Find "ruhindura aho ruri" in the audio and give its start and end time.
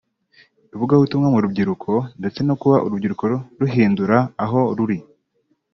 3.59-4.97